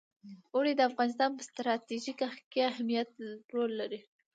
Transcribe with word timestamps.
اوړي 0.53 0.73
د 0.75 0.81
افغانستان 0.89 1.29
په 1.37 1.41
ستراتیژیک 1.49 2.19
اهمیت 2.71 3.07
کې 3.15 3.25
رول 3.53 3.71
لري. 3.81 3.99